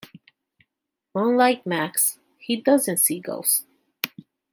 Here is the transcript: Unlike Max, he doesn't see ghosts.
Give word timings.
Unlike 1.13 1.67
Max, 1.67 2.17
he 2.39 2.55
doesn't 2.55 2.97
see 2.97 3.19
ghosts. 3.19 3.67